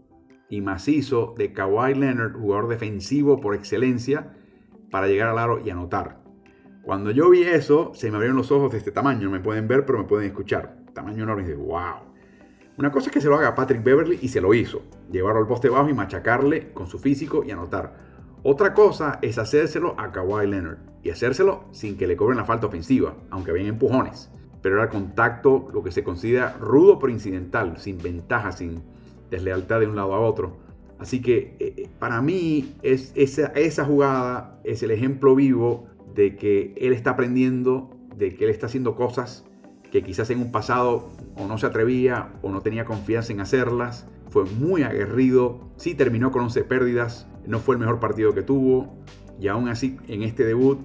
[0.50, 4.36] y macizo de Kawhi Leonard, jugador defensivo por excelencia,
[4.90, 6.23] para llegar al aro y anotar.
[6.84, 9.70] Cuando yo vi eso, se me abrieron los ojos de este tamaño, no me pueden
[9.70, 10.76] ver, pero me pueden escuchar.
[10.94, 12.14] Tamaño enorme, y dije, wow.
[12.78, 14.82] Una cosa es que se lo haga Patrick Beverly y se lo hizo.
[15.10, 17.96] Llevarlo al poste bajo y machacarle con su físico y anotar.
[18.44, 22.68] Otra cosa es hacérselo a Kawhi Leonard y hacérselo sin que le cobren la falta
[22.68, 24.30] ofensiva, aunque ven empujones.
[24.62, 28.84] Pero era contacto lo que se considera rudo pero incidental, sin ventaja, sin
[29.32, 30.58] deslealtad de un lado a otro.
[31.00, 36.36] Así que eh, eh, para mí es esa, esa jugada es el ejemplo vivo de
[36.36, 39.46] que él está aprendiendo, de que él está haciendo cosas
[39.94, 44.08] que quizás en un pasado o no se atrevía o no tenía confianza en hacerlas.
[44.30, 48.98] Fue muy aguerrido, sí terminó con 11 pérdidas, no fue el mejor partido que tuvo
[49.40, 50.80] y aún así en este debut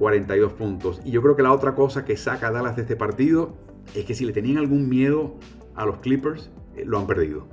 [0.00, 1.00] 42 puntos.
[1.04, 3.54] Y yo creo que la otra cosa que saca a Dallas de este partido
[3.94, 5.36] es que si le tenían algún miedo
[5.76, 7.46] a los Clippers, eh, lo han perdido.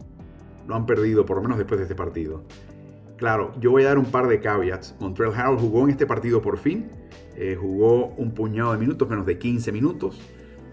[0.67, 2.43] Lo han perdido por lo menos después de este partido.
[3.17, 4.95] Claro, yo voy a dar un par de caveats.
[4.99, 6.89] Montreal Harold jugó en este partido por fin.
[7.36, 10.19] Eh, jugó un puñado de minutos, menos de 15 minutos.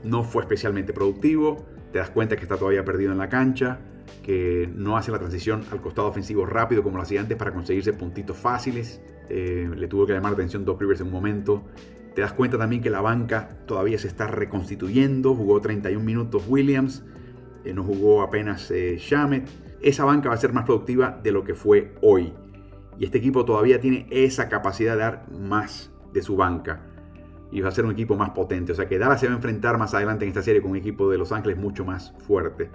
[0.03, 1.65] No fue especialmente productivo.
[1.93, 3.79] Te das cuenta que está todavía perdido en la cancha
[4.23, 7.93] que no hace la transición al costado ofensivo rápido como lo hacía antes para conseguirse
[7.93, 9.01] puntitos fáciles.
[9.29, 11.63] Eh, le tuvo que llamar atención Doc Rivers en un momento.
[12.15, 15.35] Te das cuenta también que la banca todavía se está reconstituyendo.
[15.35, 17.05] Jugó 31 minutos Williams,
[17.65, 19.49] eh, no jugó apenas Shamet.
[19.83, 22.33] Esa banca va a ser más productiva de lo que fue hoy.
[22.99, 26.87] Y este equipo todavía tiene esa capacidad de dar más de su banca.
[27.51, 28.73] Y va a ser un equipo más potente.
[28.73, 30.77] O sea que Dallas se va a enfrentar más adelante en esta serie con un
[30.77, 32.71] equipo de Los Ángeles mucho más fuerte.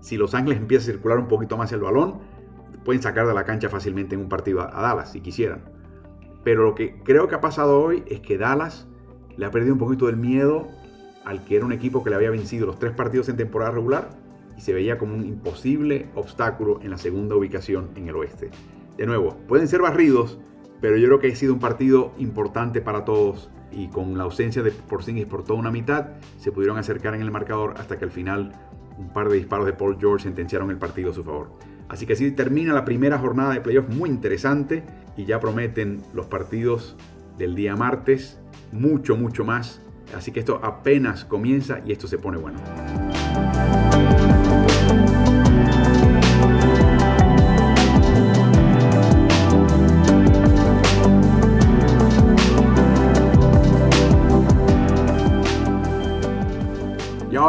[0.00, 2.18] Si Los Ángeles empieza a circular un poquito más el balón,
[2.84, 5.62] pueden sacar de la cancha fácilmente en un partido a, Dallas si quisieran.
[6.42, 8.88] Pero lo que creo que ha pasado hoy es que Dallas
[9.36, 10.66] le ha perdido un poquito del miedo
[11.24, 14.10] al que era un equipo que le había vencido los tres partidos en temporada regular
[14.58, 18.50] y se veía como un imposible obstáculo en la segunda ubicación en el oeste.
[18.96, 20.40] De nuevo, pueden ser barridos,
[20.80, 24.64] pero yo creo que ha sido un partido importante para todos y con la ausencia
[24.64, 28.10] de Porzingis por toda una mitad, se pudieron acercar en el marcador hasta que al
[28.10, 28.52] final
[28.98, 31.52] un par de disparos de Paul George sentenciaron el partido a su favor.
[31.88, 34.82] Así que así termina la primera jornada de playoffs muy interesante
[35.16, 36.96] y ya prometen los partidos
[37.38, 38.40] del día martes
[38.72, 39.80] mucho, mucho más.
[40.16, 42.58] Así que esto apenas comienza y esto se pone bueno.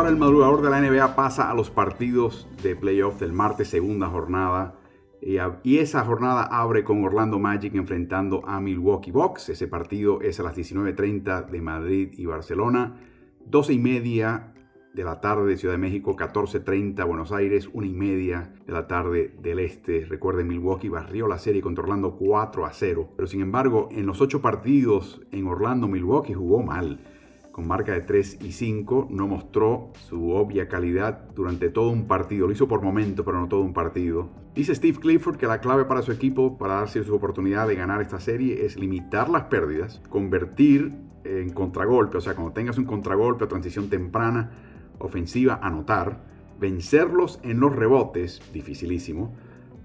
[0.09, 4.75] El madrugador de la NBA pasa a los partidos de playoff del martes, segunda jornada.
[5.21, 9.49] Y esa jornada abre con Orlando Magic enfrentando a Milwaukee Bucks.
[9.49, 12.95] Ese partido es a las 19.30 de Madrid y Barcelona.
[13.45, 14.53] 12 y media
[14.93, 18.87] de la tarde de Ciudad de México, 14.30 Buenos Aires, 1 y media de la
[18.87, 20.05] tarde del Este.
[20.05, 23.09] Recuerden, Milwaukee barrió la serie contra Orlando 4 a 0.
[23.15, 26.99] Pero sin embargo, en los 8 partidos en Orlando, Milwaukee jugó mal
[27.51, 32.47] con marca de 3 y 5, no mostró su obvia calidad durante todo un partido.
[32.47, 34.29] Lo hizo por momento, pero no todo un partido.
[34.55, 38.01] Dice Steve Clifford que la clave para su equipo, para darse su oportunidad de ganar
[38.01, 43.43] esta serie, es limitar las pérdidas, convertir en contragolpe, o sea, cuando tengas un contragolpe
[43.43, 44.51] o transición temprana,
[44.99, 46.23] ofensiva, anotar,
[46.59, 49.35] vencerlos en los rebotes, dificilísimo,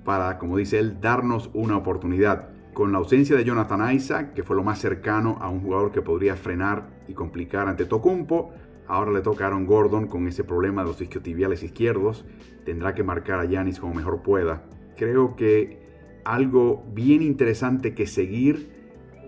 [0.05, 4.57] para, como dice él, darnos una oportunidad con la ausencia de Jonathan Isaac, que fue
[4.57, 8.53] lo más cercano a un jugador que podría frenar y complicar ante Tocumpo,
[8.89, 12.27] ahora le toca a Aaron Gordon con ese problema de los isquiotibiales izquierdos,
[12.65, 14.65] tendrá que marcar a Yanis como mejor pueda.
[14.97, 15.85] Creo que
[16.25, 18.69] algo bien interesante que seguir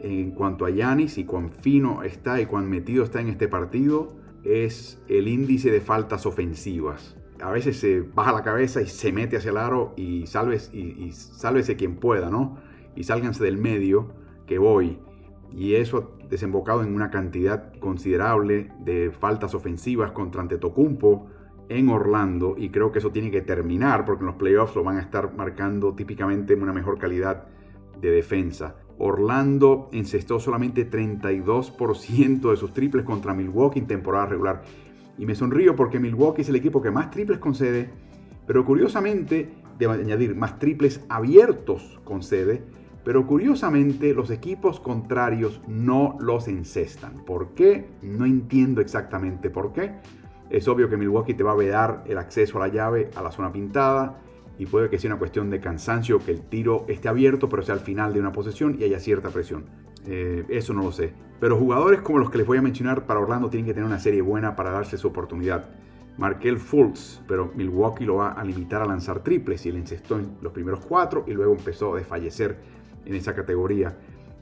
[0.02, 4.16] en cuanto a Yanis y cuán fino está y cuán metido está en este partido
[4.44, 7.16] es el índice de faltas ofensivas.
[7.40, 11.04] A veces se baja la cabeza y se mete hacia el aro y, salves, y,
[11.04, 12.59] y sálvese quien pueda, ¿no?
[12.96, 14.09] Y sálganse del medio
[14.46, 14.98] que voy.
[15.52, 21.28] Y eso ha desembocado en una cantidad considerable de faltas ofensivas contra Antetokounmpo
[21.68, 24.98] en Orlando y creo que eso tiene que terminar porque en los playoffs lo van
[24.98, 27.46] a estar marcando típicamente una mejor calidad
[28.00, 28.76] de defensa.
[28.98, 34.62] Orlando encestó solamente 32% de sus triples contra Milwaukee en temporada regular.
[35.18, 37.90] Y me sonrío porque Milwaukee es el equipo que más triples concede,
[38.46, 42.64] pero curiosamente, de añadir más triples abiertos concede,
[43.07, 47.25] pero curiosamente los equipos contrarios no los encestan.
[47.25, 47.87] ¿Por qué?
[48.03, 49.92] No entiendo exactamente por qué.
[50.51, 53.31] Es obvio que Milwaukee te va a vedar el acceso a la llave a la
[53.31, 54.19] zona pintada
[54.59, 57.77] y puede que sea una cuestión de cansancio que el tiro esté abierto pero sea
[57.77, 59.66] al final de una posesión y haya cierta presión.
[60.05, 61.12] Eh, eso no lo sé.
[61.38, 64.01] Pero jugadores como los que les voy a mencionar para Orlando tienen que tener una
[64.01, 65.69] serie buena para darse su oportunidad.
[66.19, 70.38] Markel Fultz, pero Milwaukee lo va a limitar a lanzar triples y le encestó en
[70.40, 72.76] los primeros cuatro y luego empezó a desfallecer
[73.07, 73.97] en esa categoría.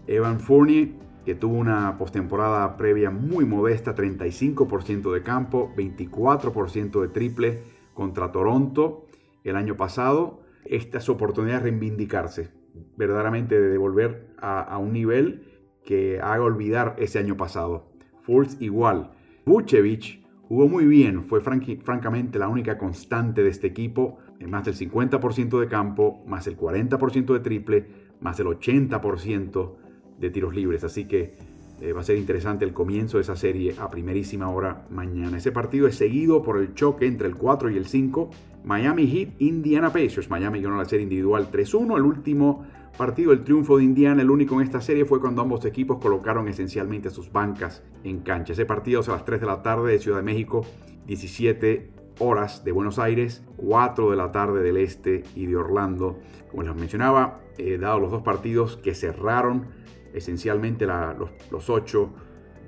[0.07, 0.88] Evan Fournier,
[1.24, 7.62] que tuvo una postemporada previa muy modesta, 35% de campo, 24% de triple
[7.94, 9.07] contra Toronto
[9.44, 10.42] el año pasado.
[10.64, 12.50] Esta es su oportunidad de reivindicarse,
[12.96, 15.46] verdaderamente de devolver a, un nivel
[15.85, 17.92] que haga olvidar ese año pasado.
[18.22, 19.12] Fultz igual.
[19.46, 25.61] Vucevic jugó muy bien, fue francamente la única constante de este equipo, más del 50%
[25.61, 27.87] de campo, más el 40% de triple,
[28.24, 29.72] más del 80%
[30.18, 30.82] de tiros libres.
[30.82, 31.37] Así que
[31.80, 35.37] eh, va a ser interesante el comienzo de esa serie a primerísima hora mañana.
[35.37, 38.30] Ese partido es seguido por el choque entre el 4 y el 5.
[38.64, 40.30] Miami Heat, Indiana Pacers.
[40.30, 41.96] Miami ganó la serie individual 3-1.
[41.96, 42.64] El último
[42.96, 46.48] partido, el triunfo de Indiana, el único en esta serie, fue cuando ambos equipos colocaron
[46.48, 48.54] esencialmente sus bancas en cancha.
[48.54, 50.64] Ese partido es a las 3 de la tarde de Ciudad de México,
[51.06, 56.18] 17 horas de Buenos Aires, 4 de la tarde del este y de Orlando.
[56.50, 59.66] Como les mencionaba, he dado los dos partidos que cerraron
[60.12, 62.12] esencialmente los, los ocho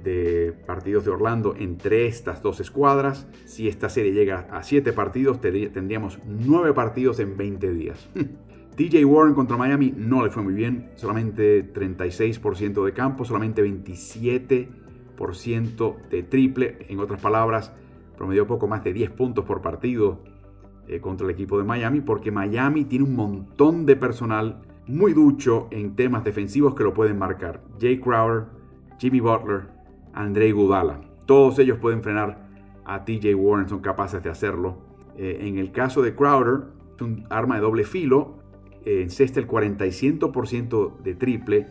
[0.03, 3.27] de partidos de Orlando entre estas dos escuadras.
[3.45, 8.09] Si esta serie llega a 7 partidos, tendríamos 9 partidos en 20 días.
[8.77, 16.09] TJ Warren contra Miami no le fue muy bien, solamente 36% de campo, solamente 27%
[16.11, 16.77] de triple.
[16.89, 17.73] En otras palabras,
[18.17, 20.19] promedió poco más de 10 puntos por partido
[20.89, 25.67] eh, contra el equipo de Miami, porque Miami tiene un montón de personal muy ducho
[25.71, 27.63] en temas defensivos que lo pueden marcar.
[27.81, 28.47] Jay Crowder,
[28.99, 29.65] Jimmy Butler,
[30.13, 31.01] Andre Gudala.
[31.27, 32.49] Todos ellos pueden frenar
[32.85, 34.79] a TJ Warren, son capaces de hacerlo.
[35.17, 38.39] Eh, en el caso de Crowder, es un arma de doble filo,
[38.85, 41.67] eh, encesta el 40% de triple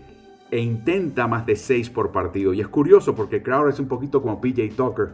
[0.52, 2.54] e intenta más de 6 por partido.
[2.54, 5.14] Y es curioso porque Crowder es un poquito como PJ Tucker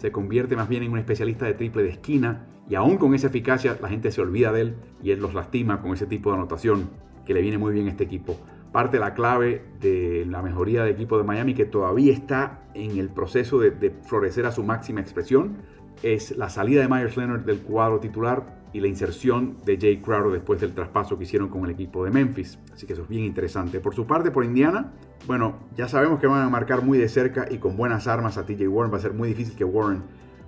[0.00, 3.26] se convierte más bien en un especialista de triple de esquina y aún con esa
[3.26, 6.38] eficacia la gente se olvida de él y él los lastima con ese tipo de
[6.38, 6.88] anotación
[7.26, 8.40] que le viene muy bien a este equipo.
[8.72, 12.96] Parte de la clave de la mejoría del equipo de Miami que todavía está en
[12.96, 15.58] el proceso de, de florecer a su máxima expresión
[16.02, 20.32] es la salida de Myers Leonard del cuadro titular y la inserción de Jay Crowder
[20.32, 22.58] después del traspaso que hicieron con el equipo de Memphis.
[22.72, 23.80] Así que eso es bien interesante.
[23.80, 24.92] Por su parte, por Indiana,
[25.26, 28.46] bueno, ya sabemos que van a marcar muy de cerca y con buenas armas a
[28.46, 28.92] TJ Warren.
[28.92, 30.02] Va a ser muy difícil que Warren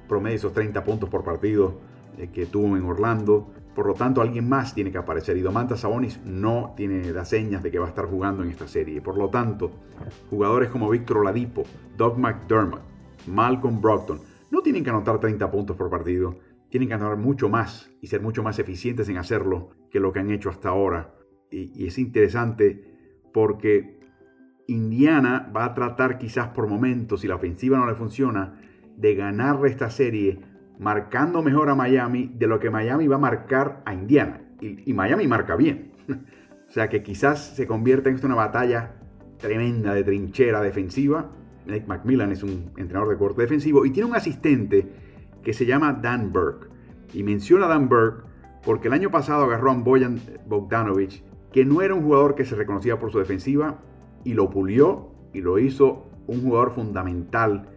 [0.09, 1.81] promedie esos 30 puntos por partido
[2.19, 3.51] eh, que tuvo en Orlando.
[3.75, 5.37] Por lo tanto, alguien más tiene que aparecer.
[5.37, 8.69] Y Domantas Sabonis no tiene las señas de que va a estar jugando en esta
[8.69, 9.01] serie.
[9.01, 9.71] Por lo tanto,
[10.31, 11.65] jugadores como Víctor Oladipo,
[11.97, 12.83] Doug McDermott,
[13.27, 16.37] Malcolm Brockton, no tienen que anotar 30 puntos por partido
[16.73, 20.21] tienen que ganar mucho más y ser mucho más eficientes en hacerlo que lo que
[20.21, 21.15] han hecho hasta ahora.
[21.51, 22.83] Y, es interesante
[23.31, 24.01] porque
[24.69, 28.59] Indiana va a tratar quizás por momentos, si la ofensiva no le funciona,
[28.97, 30.41] de ganarle esta serie
[30.79, 34.41] marcando mejor a Miami de lo que Miami va a marcar a Indiana.
[34.59, 35.93] Y, y Miami marca bien.
[36.09, 38.95] o sea que quizás se convierta en una batalla
[39.37, 41.33] tremenda de trinchera defensiva.
[41.67, 45.02] Nick McMillan es un entrenador de corte defensivo y tiene un asistente
[45.43, 46.69] que se llama Dan Burke.
[47.13, 48.25] Y menciona a Dan Burke
[48.65, 52.55] porque el año pasado agarró a Boyan Bogdanovich, que no era un jugador que se
[52.55, 53.81] reconocía por su defensiva,
[54.25, 57.69] y lo pulió y lo hizo un jugador fundamental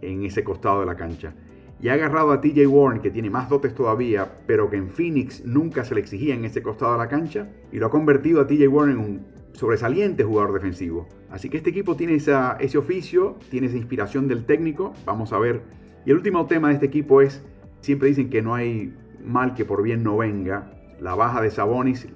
[0.00, 1.34] en ese costado de la cancha.
[1.80, 5.44] Y ha agarrado a TJ Warren, que tiene más dotes todavía, pero que en Phoenix
[5.44, 8.46] nunca se le exigía en ese costado de la cancha, y lo ha convertido a
[8.46, 11.06] TJ Warren en un sobresaliente jugador defensivo.
[11.30, 14.94] Así que este equipo tiene ese oficio, tiene esa inspiración del técnico.
[15.04, 15.62] Vamos a ver
[16.04, 17.44] y el último tema de este equipo es,
[17.80, 20.72] siempre dicen que no hay mal que por bien no venga.
[21.00, 22.08] La baja de Sabonis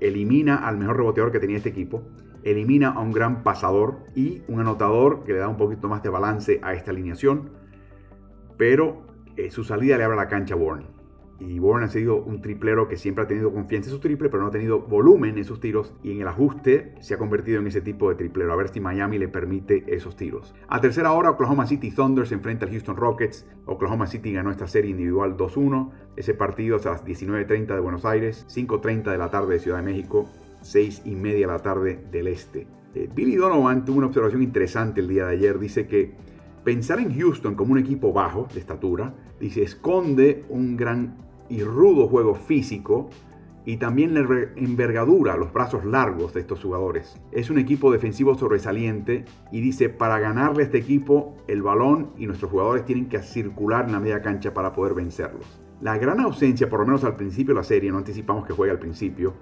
[0.00, 2.02] elimina al mejor reboteador que tenía este equipo,
[2.42, 6.08] elimina a un gran pasador y un anotador que le da un poquito más de
[6.08, 7.50] balance a esta alineación,
[8.56, 11.01] pero eh, su salida le abre la cancha a Warren
[11.40, 14.42] y Warren ha sido un triplero que siempre ha tenido confianza en sus triples, pero
[14.42, 17.66] no ha tenido volumen en sus tiros y en el ajuste se ha convertido en
[17.66, 18.52] ese tipo de triplero.
[18.52, 20.54] A ver si Miami le permite esos tiros.
[20.68, 23.46] A tercera hora, Oklahoma City Thunder se enfrenta al Houston Rockets.
[23.66, 25.90] Oklahoma City ganó esta serie individual 2-1.
[26.16, 29.78] Ese partido es a las 19.30 de Buenos Aires, 5.30 de la tarde de Ciudad
[29.78, 30.28] de México,
[30.62, 32.66] 6 y media de la tarde del este.
[32.94, 35.58] Eh, Billy Donovan tuvo una observación interesante el día de ayer.
[35.58, 36.14] Dice que
[36.64, 41.16] pensar en Houston como un equipo bajo de estatura, dice, esconde un gran
[41.48, 43.10] y rudo juego físico
[43.64, 44.20] y también la
[44.56, 47.20] envergadura, los brazos largos de estos jugadores.
[47.30, 52.26] Es un equipo defensivo sobresaliente y dice, para ganarle a este equipo, el balón y
[52.26, 55.60] nuestros jugadores tienen que circular en la media cancha para poder vencerlos.
[55.80, 58.72] La gran ausencia, por lo menos al principio de la serie, no anticipamos que juegue
[58.72, 59.34] al principio,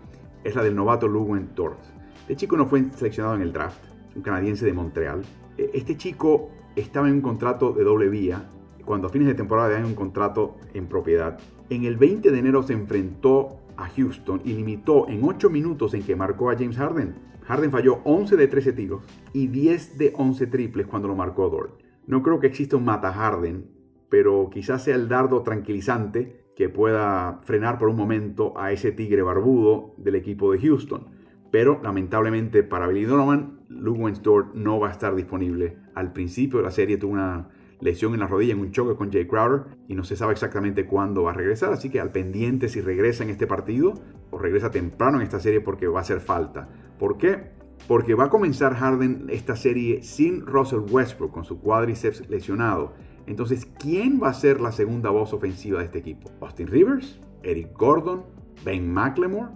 [0.44, 1.80] es la del novato Luguen Dort.
[2.22, 3.82] Este chico no fue seleccionado en el draft,
[4.14, 5.22] un canadiense de Montreal.
[5.56, 8.48] E, este chico estaba en un contrato de doble vía
[8.84, 11.38] cuando a fines de temporada dan un contrato en propiedad.
[11.68, 16.02] En el 20 de enero se enfrentó a Houston y limitó en 8 minutos en
[16.02, 17.14] que marcó a James Harden.
[17.46, 21.80] Harden falló 11 de 13 tiros y 10 de 11 triples cuando lo marcó Dort.
[22.06, 23.70] No creo que exista un mata Harden,
[24.08, 29.22] pero quizás sea el dardo tranquilizante que pueda frenar por un momento a ese tigre
[29.22, 31.06] barbudo del equipo de Houston.
[31.50, 35.78] Pero lamentablemente para Billy Donovan, Luke Dort no va a estar disponible.
[35.94, 37.48] Al principio de la serie tuvo una
[37.80, 40.86] lesión en la rodilla en un choque con Jay Crowder y no se sabe exactamente
[40.86, 43.94] cuándo va a regresar, así que al pendiente si regresa en este partido
[44.30, 46.68] o regresa temprano en esta serie porque va a hacer falta.
[46.98, 47.50] ¿Por qué?
[47.88, 52.92] Porque va a comenzar Harden esta serie sin Russell Westbrook con su cuádriceps lesionado.
[53.26, 56.30] Entonces, ¿quién va a ser la segunda voz ofensiva de este equipo?
[56.40, 57.20] ¿Austin Rivers?
[57.42, 58.24] ¿Eric Gordon?
[58.64, 59.52] ¿Ben McLemore?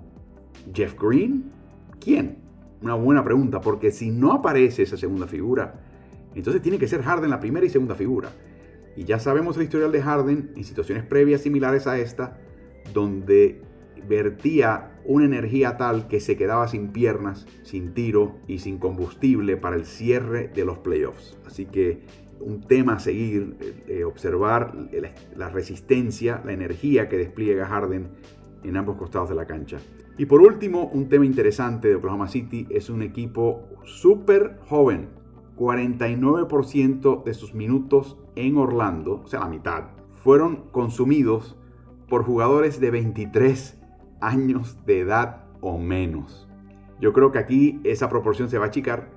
[0.72, 1.50] ¿Jeff Green?
[2.00, 2.38] ¿Quién?
[2.82, 5.83] Una buena pregunta, porque si no aparece esa segunda figura,
[6.38, 8.30] entonces tiene que ser Harden la primera y segunda figura.
[8.96, 12.38] Y ya sabemos el historial de Harden en situaciones previas similares a esta,
[12.92, 13.60] donde
[14.08, 19.76] vertía una energía tal que se quedaba sin piernas, sin tiro y sin combustible para
[19.76, 21.38] el cierre de los playoffs.
[21.46, 22.02] Así que
[22.40, 24.74] un tema a seguir, eh, eh, observar
[25.36, 28.08] la resistencia, la energía que despliega Harden
[28.62, 29.78] en ambos costados de la cancha.
[30.16, 35.08] Y por último, un tema interesante de Oklahoma City es un equipo súper joven,
[35.56, 39.84] 49% de sus minutos en Orlando, o sea, la mitad,
[40.22, 41.56] fueron consumidos
[42.08, 43.80] por jugadores de 23
[44.20, 46.48] años de edad o menos.
[47.00, 49.10] Yo creo que aquí esa proporción se va a achicar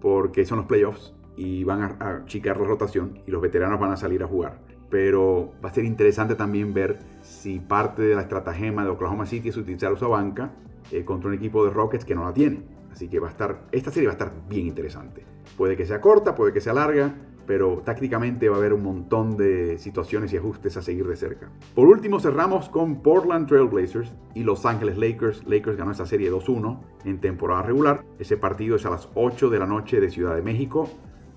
[0.00, 3.96] porque son los playoffs y van a achicar la rotación y los veteranos van a
[3.96, 4.60] salir a jugar.
[4.90, 9.48] Pero va a ser interesante también ver si parte de la estratagema de Oklahoma City
[9.48, 10.52] es utilizar su banca
[10.92, 12.62] eh, contra un equipo de Rockets que no la tiene.
[12.94, 15.26] Así que va a estar, esta serie va a estar bien interesante.
[15.56, 17.12] Puede que sea corta, puede que sea larga,
[17.44, 21.50] pero tácticamente va a haber un montón de situaciones y ajustes a seguir de cerca.
[21.74, 25.44] Por último, cerramos con Portland Trailblazers y Los Ángeles Lakers.
[25.44, 28.04] Lakers ganó esta serie 2-1 en temporada regular.
[28.20, 30.88] Ese partido es a las 8 de la noche de Ciudad de México,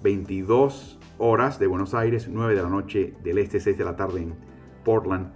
[0.04, 4.22] 22 horas de Buenos Aires, 9 de la noche del este, 6 de la tarde
[4.22, 4.36] en
[4.86, 5.32] Portland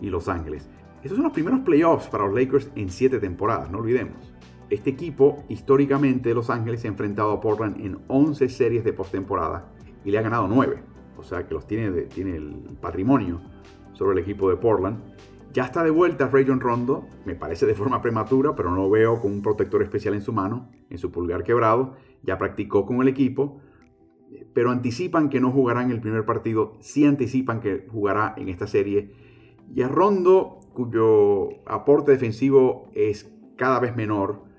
[0.00, 0.70] y Los Ángeles.
[1.02, 4.33] Estos son los primeros playoffs para los Lakers en 7 temporadas, no olvidemos.
[4.74, 8.92] Este equipo, históricamente de Los Ángeles, se ha enfrentado a Portland en 11 series de
[8.92, 9.72] postemporada
[10.04, 10.82] y le ha ganado 9.
[11.16, 13.40] O sea que los tiene, tiene el patrimonio
[13.92, 14.98] sobre el equipo de Portland.
[15.52, 19.20] Ya está de vuelta Rayon Rondo, me parece de forma prematura, pero no lo veo
[19.20, 21.94] con un protector especial en su mano, en su pulgar quebrado.
[22.24, 23.60] Ya practicó con el equipo,
[24.54, 28.66] pero anticipan que no jugará en el primer partido, sí anticipan que jugará en esta
[28.66, 29.12] serie.
[29.72, 34.52] Y a Rondo, cuyo aporte defensivo es cada vez menor,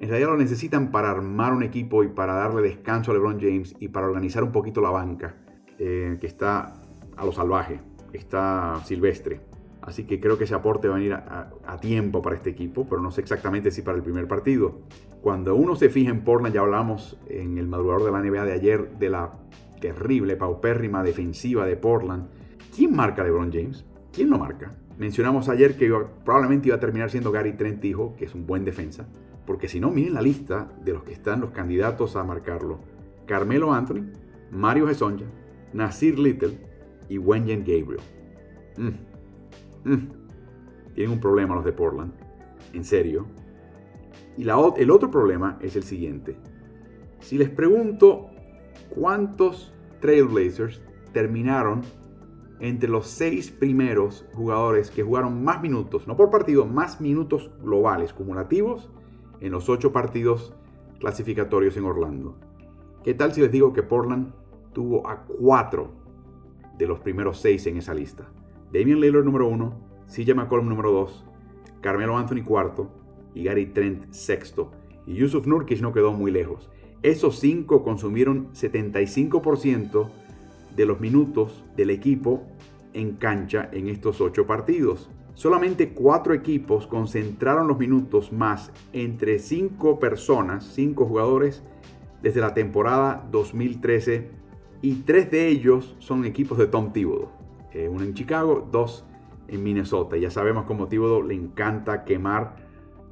[0.00, 3.74] en realidad lo necesitan para armar un equipo y para darle descanso a LeBron James
[3.80, 5.34] y para organizar un poquito la banca,
[5.78, 6.74] eh, que está
[7.16, 7.80] a lo salvaje,
[8.12, 9.40] está silvestre.
[9.82, 12.86] Así que creo que ese aporte va a venir a, a, tiempo para este equipo,
[12.88, 14.80] pero no sé exactamente si para el primer partido.
[15.22, 18.52] Cuando uno se fija en Portland, ya hablamos en el madrugador de la NBA de
[18.52, 19.32] ayer de la
[19.80, 22.28] terrible, paupérrima defensiva de Portland.
[22.74, 23.84] ¿Quién marca a LeBron James?
[24.12, 24.74] ¿Quién lo marca?
[24.98, 25.92] Mencionamos ayer que
[26.24, 29.06] probablemente iba a terminar siendo Gary Trent Hijo, que es un buen defensa.
[29.48, 32.80] Porque si no, miren la lista de los que están los candidatos a marcarlo.
[33.24, 34.12] Carmelo Anthony,
[34.50, 35.24] Mario Gesonja,
[35.72, 36.58] Nasir Little
[37.08, 38.02] y Wenjen Gabriel.
[38.76, 39.90] Mm.
[39.90, 40.08] Mm.
[40.92, 42.12] Tienen un problema los de Portland.
[42.74, 43.24] En serio.
[44.36, 46.36] Y el otro problema es el siguiente.
[47.20, 48.28] Si les pregunto
[48.90, 49.72] cuántos
[50.02, 50.82] Trailblazers
[51.14, 51.80] terminaron
[52.60, 58.12] entre los seis primeros jugadores que jugaron más minutos, no por partido, más minutos globales,
[58.12, 58.90] cumulativos,
[59.40, 60.54] en los ocho partidos
[60.98, 62.36] clasificatorios en Orlando.
[63.04, 64.32] ¿Qué tal si les digo que Portland
[64.72, 65.92] tuvo a cuatro
[66.76, 68.28] de los primeros seis en esa lista?
[68.72, 71.24] Damian Lillard número uno, CJ McCollum número dos,
[71.80, 72.90] Carmelo Anthony cuarto
[73.34, 74.72] y Gary Trent sexto.
[75.06, 76.68] Y Yusuf Nurkic no quedó muy lejos.
[77.02, 80.08] Esos cinco consumieron 75%
[80.74, 82.42] de los minutos del equipo
[82.92, 85.08] en cancha en estos ocho partidos.
[85.38, 91.62] Solamente cuatro equipos concentraron los minutos más entre cinco personas, cinco jugadores,
[92.20, 94.32] desde la temporada 2013
[94.82, 97.28] y tres de ellos son equipos de Tom Thibodeau.
[97.70, 99.06] Eh, uno en Chicago, dos
[99.46, 100.16] en Minnesota.
[100.16, 102.56] Ya sabemos cómo Thibodeau le encanta quemar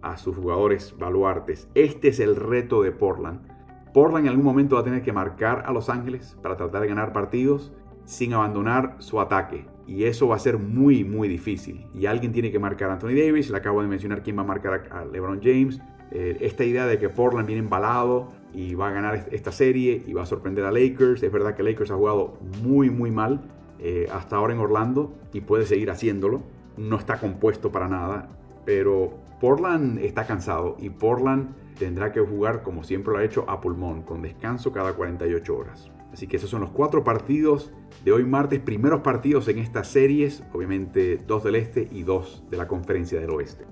[0.02, 1.70] a sus jugadores baluartes.
[1.76, 3.46] Este es el reto de Portland.
[3.94, 6.88] Portland en algún momento va a tener que marcar a Los Ángeles para tratar de
[6.88, 7.72] ganar partidos
[8.04, 9.75] sin abandonar su ataque.
[9.86, 11.86] Y eso va a ser muy, muy difícil.
[11.94, 13.50] Y alguien tiene que marcar a Anthony Davis.
[13.50, 15.80] Le acabo de mencionar quién va a marcar a LeBron James.
[16.10, 20.12] Eh, esta idea de que Portland viene embalado y va a ganar esta serie y
[20.12, 21.22] va a sorprender a Lakers.
[21.22, 23.42] Es verdad que Lakers ha jugado muy, muy mal
[23.78, 26.42] eh, hasta ahora en Orlando y puede seguir haciéndolo.
[26.76, 28.28] No está compuesto para nada.
[28.64, 33.60] Pero Portland está cansado y Portland tendrá que jugar como siempre lo ha hecho a
[33.60, 35.90] pulmón, con descanso cada 48 horas.
[36.16, 37.70] Así que esos son los cuatro partidos
[38.02, 42.56] de hoy martes, primeros partidos en estas series, obviamente dos del este y dos de
[42.56, 43.66] la conferencia del oeste.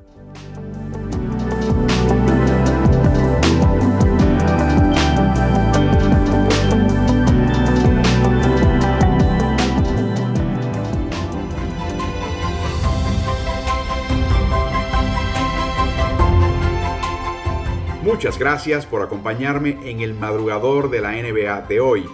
[18.03, 22.07] Muchas gracias por acompañarme en el madrugador de la NBA de hoy.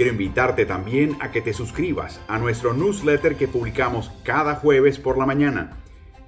[0.00, 5.18] Quiero invitarte también a que te suscribas a nuestro newsletter que publicamos cada jueves por
[5.18, 5.76] la mañana.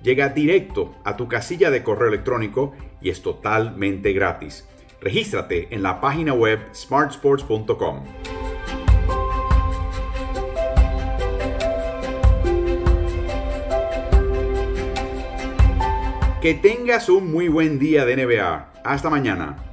[0.03, 4.69] Llega directo a tu casilla de correo electrónico y es totalmente gratis.
[5.01, 8.05] Regístrate en la página web smartsports.com.
[16.43, 18.73] Que tengas un muy buen día de NBA.
[18.85, 19.72] Hasta mañana.